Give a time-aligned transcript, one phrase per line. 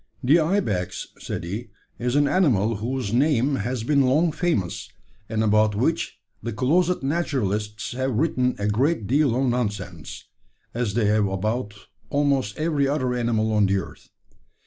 [0.23, 1.69] "The ibex," said he,
[1.99, 4.89] "is an animal whose name has been long famous,
[5.29, 10.25] and about which the closet naturalists have written a great deal of nonsense
[10.73, 11.75] as they have about
[12.09, 14.09] almost every other animal on the earth.